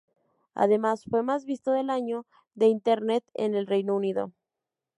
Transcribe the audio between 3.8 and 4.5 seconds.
Unido.